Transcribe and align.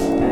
stop 0.00 0.29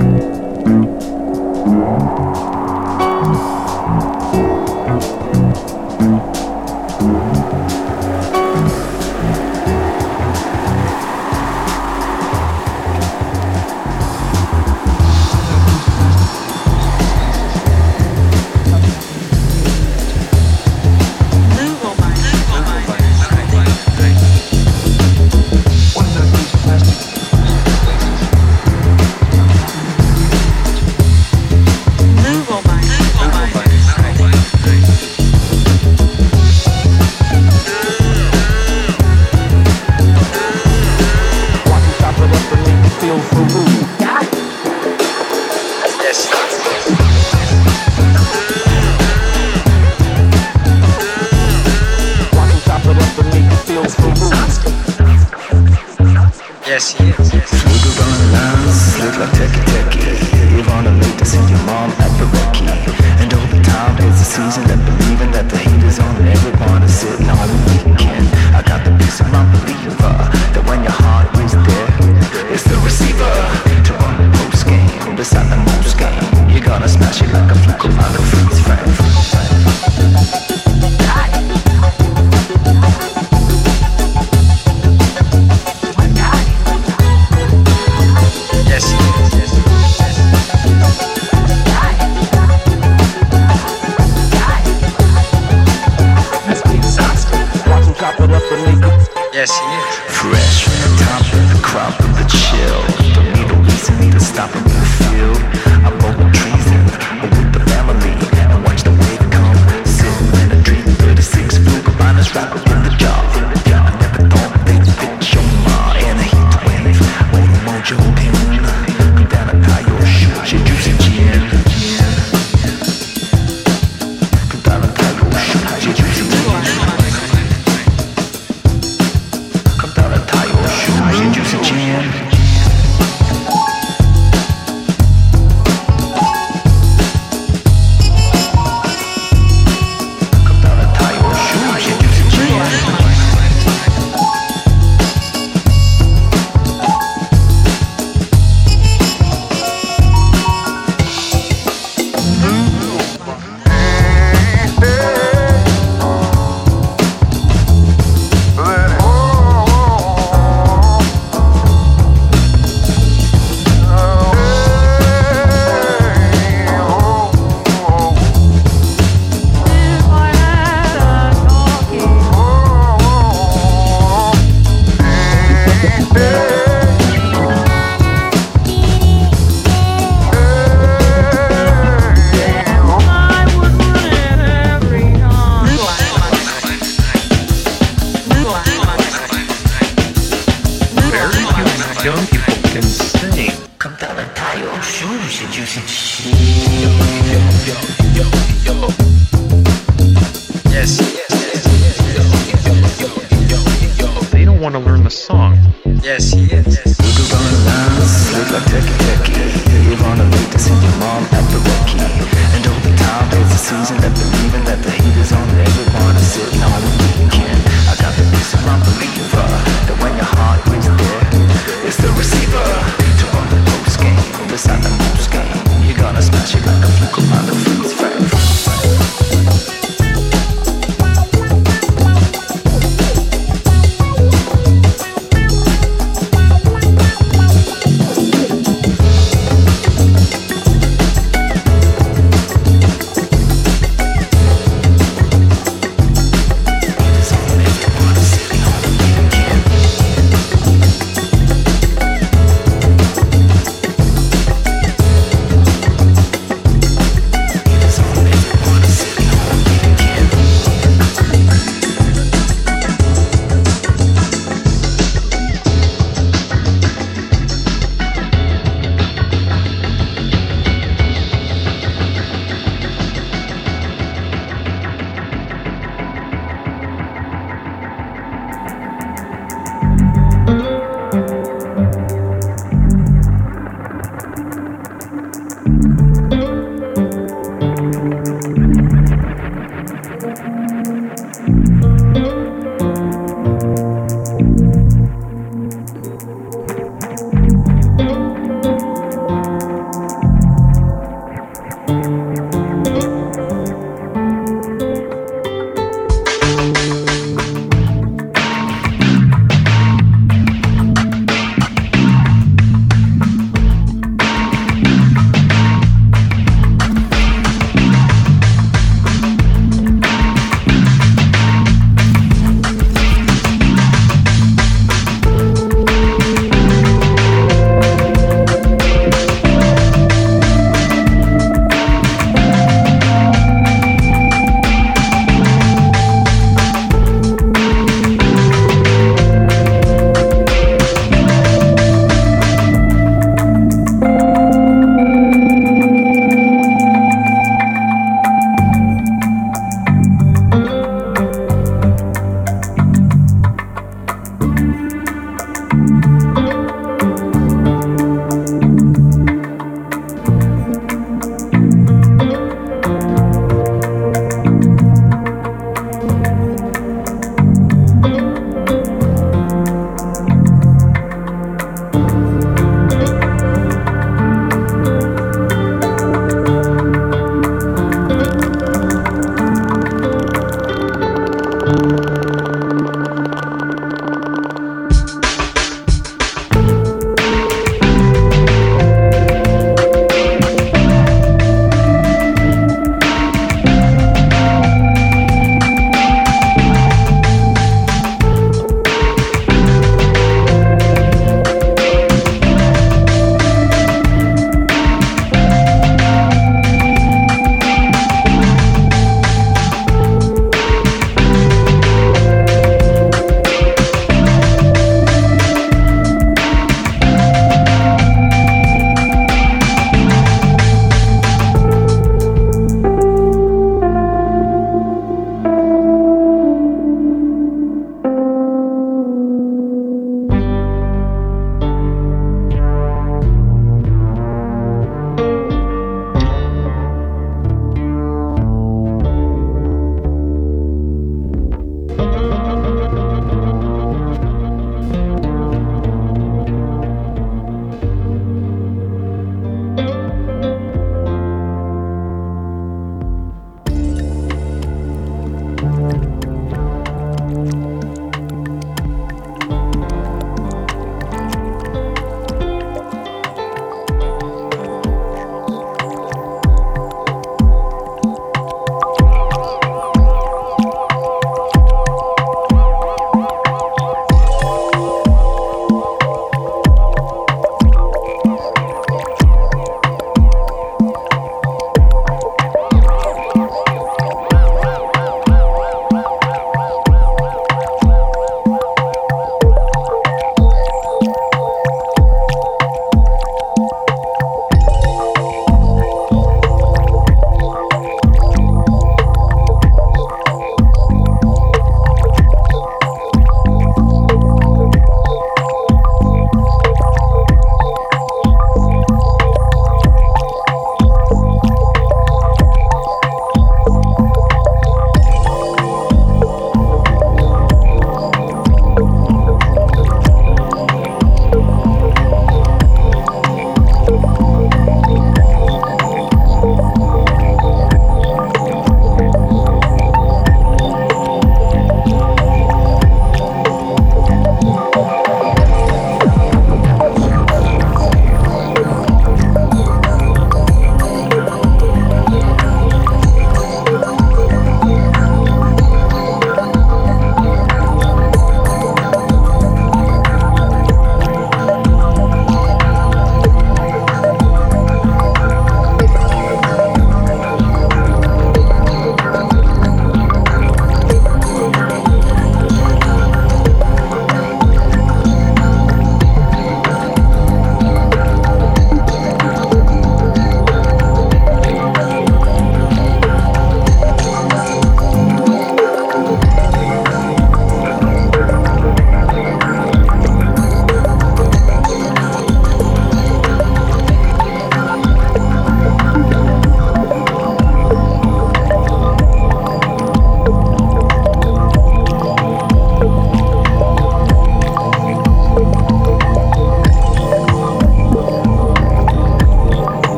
season 213.68 214.17